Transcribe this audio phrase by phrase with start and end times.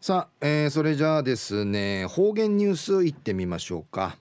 [0.00, 4.16] さあ、えー、それじゃあですね方言ニュースいってみましょうか、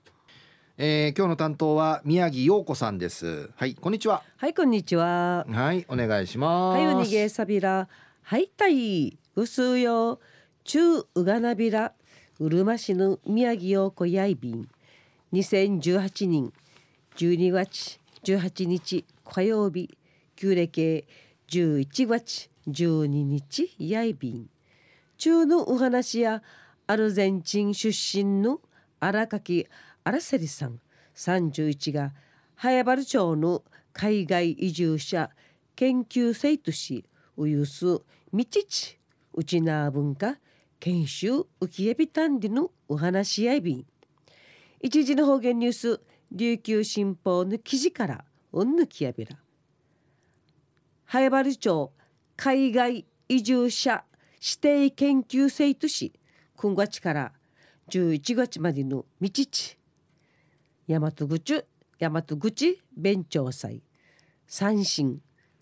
[0.75, 3.51] えー、今日の担当は宮城陽子さんです。
[3.55, 4.23] はいこんにちは。
[4.37, 5.45] はいこんにちは。
[5.47, 6.79] はいお願いします。
[6.79, 7.87] はいおにげさびら。
[8.23, 10.19] はいたいうすよ。
[10.63, 10.79] 中
[11.13, 11.93] うがなびら。
[12.39, 14.67] うるま市の宮城陽子やいびん。
[15.31, 16.53] 2018年
[17.17, 19.95] 12月18日火曜日。
[20.35, 21.05] 旧暦
[21.49, 24.49] 11月12日やいびん
[25.17, 26.41] 中のお話や
[26.87, 28.61] アルゼンチン出身の
[28.99, 29.67] 荒垣
[30.03, 30.79] 荒セリさん
[31.15, 32.13] 31が
[32.55, 33.63] 早原町の
[33.93, 35.29] 海外移住者
[35.75, 38.99] 研究生としウユスみちち
[39.33, 40.37] うちな文化
[40.79, 43.85] 研修浮きえびたんでのお話し合いび
[44.79, 49.37] 一時の方言ニュース琉球新報の記事からうんぬきやびら。
[51.05, 51.91] 早原町
[52.35, 54.03] 海外移住者
[54.47, 56.13] 指定研究生とし
[56.55, 57.33] 今月から
[57.89, 59.77] 11月までの道地。
[60.87, 61.65] 大和口
[61.99, 63.83] 大和口弁長祭。
[64.47, 65.19] 三神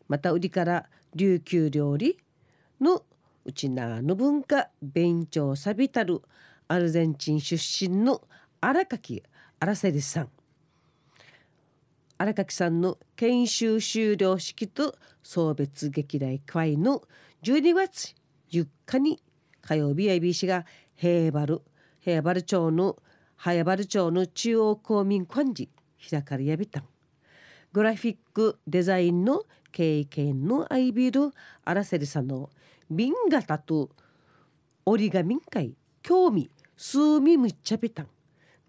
[0.07, 2.19] また売りから琉球料理
[2.79, 3.01] の
[3.43, 6.21] うちなの文化弁長さびたる
[6.67, 8.21] アルゼンチン出身の
[8.61, 9.23] 荒垣
[9.59, 10.29] 荒瀬さん。
[12.19, 17.01] 荒垣さんの研修終了式と送別劇来会の
[17.41, 18.13] 12月
[18.51, 19.21] 4日に
[19.61, 20.65] 火曜日 ABC が
[20.95, 21.59] 平原
[21.99, 22.97] 平原町の
[23.35, 25.69] 早原町の中央公民館寺
[26.09, 26.83] 開かれやびたん。
[27.73, 31.31] グラフィックデザインの経験のアイビル
[31.65, 32.49] アラセリさんの
[32.89, 33.89] 瓶型と
[34.85, 38.07] 折り紙会興味数味むっちゃびたん。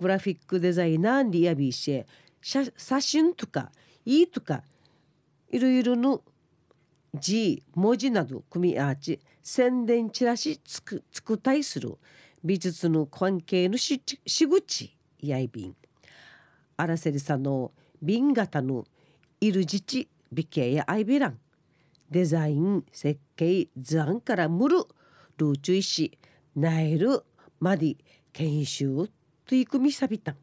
[0.00, 3.70] グラフィックデザイナーリアビーシェ写真とか
[4.04, 4.62] いいとか
[5.50, 6.22] いろいろの
[7.20, 11.98] 字文字など組み合わせ宣伝チラシつくつくたいする
[12.44, 15.76] 美術の関係のしし口やいびん。
[16.76, 17.72] あらせりさんの
[18.02, 18.84] 瓶型の
[19.40, 21.38] いる自治美形やアイビラン。
[22.10, 24.78] デザイン設計図案からむる
[25.38, 26.18] ルーチュイシ
[26.54, 27.24] ナイル
[27.58, 27.96] マディ
[28.32, 29.08] 研修
[29.44, 30.32] 取り組みさびた。
[30.32, 30.36] ん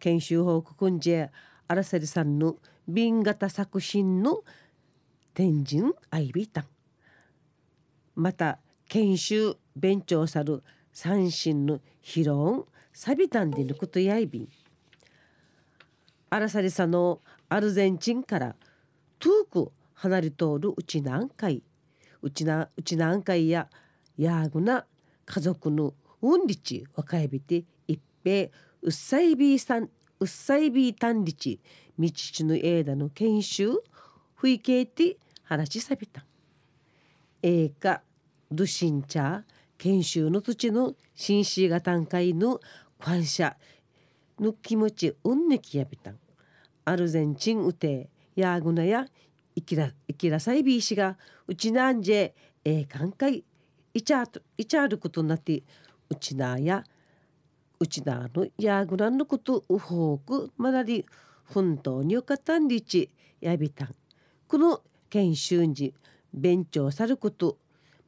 [0.00, 1.30] 研修報告んじゃ
[1.68, 2.56] あらせりさんの
[2.88, 4.42] 瓶型作品の
[5.34, 6.64] 天神アイビタン
[8.14, 10.62] また研修勉強さる
[10.92, 14.48] 三神のヒロンサビタンでぬくとやいびん。
[16.28, 18.56] あらさりさのアルゼンチンから
[19.18, 21.62] 遠く離れ通るうち南海
[22.20, 23.68] うちなうち南海や
[24.18, 24.84] ヤーグな
[25.24, 28.48] 家族のうんりち若いびて一平
[28.82, 29.88] うっさいびさん
[30.20, 31.60] うっさいびたんりち
[31.98, 33.91] 道ちの枝の研修ふいけいて話
[35.66, 36.24] しさびた。
[37.42, 38.02] 映画
[38.50, 39.42] ドゥシンチャー
[39.78, 42.60] 研修の土地の紳士が短会の
[42.98, 43.56] 感謝
[44.40, 46.18] の気持ちうんねきやびたん。
[46.84, 49.06] アルゼンチンうてヤーグナや
[49.54, 51.16] イキライキラサイビー氏が
[51.46, 53.44] うちなんじええかんかい
[53.94, 54.24] いちゃ
[54.56, 55.62] いちゃることになって
[56.10, 56.82] うちなや
[57.78, 61.06] うちなのヤーグナのことうほうくまなり
[61.44, 63.10] 本当によかったんりち
[63.40, 63.94] やびたん。
[64.52, 65.94] この研修時
[66.34, 67.56] 勉強さること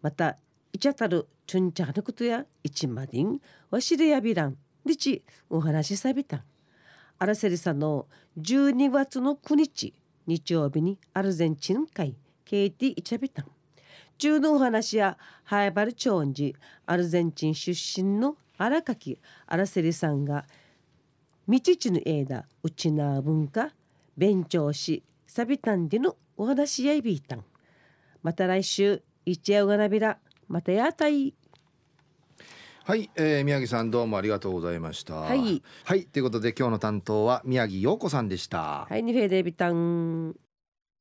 [0.02, 0.36] また
[0.74, 3.40] いちゃたるちゅんちゃのことや一までん
[3.70, 6.36] わしれやびらんりちお話しさびた。
[6.36, 6.42] ん
[7.18, 9.94] アラセリさんの12月の9日
[10.26, 13.40] 日曜日にアルゼンチン会ケイティイチャビタ。
[13.40, 13.46] ン
[14.18, 17.72] 中のお話やハイバルチョンジアルゼンチン出
[18.02, 19.18] 身の荒垣。
[19.46, 20.44] アラセリさんが
[21.48, 23.70] 道地の枝うちな文化
[24.18, 25.02] 勉強し
[25.34, 27.44] サビタンでのお話やいびいたん
[28.22, 30.18] また来週一夜がなびら。
[30.46, 31.34] またやたい
[32.84, 35.14] はい、えー、宮城さんどうもありがとうございました。
[35.14, 38.86] はい、はい、ということで今日の担当は宮城陽子さんでした。
[38.88, 40.36] はいにフェデビタン